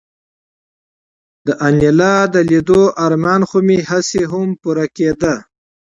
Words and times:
د 1.45 1.47
انیلا 1.67 2.15
د 2.33 2.35
لیدو 2.49 2.81
ارمان 3.05 3.41
خو 3.49 3.57
مې 3.67 3.77
هسې 3.89 4.21
هم 4.31 4.47
پوره 4.61 4.85
کېده 4.95 5.35